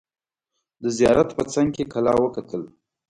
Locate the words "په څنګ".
1.37-1.69